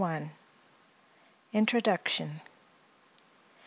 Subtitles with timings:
[1.53, 2.41] INTRODUCTION.